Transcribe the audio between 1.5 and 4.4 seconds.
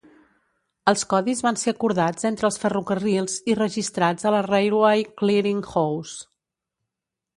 ser acordats entre els ferrocarrils i registrats a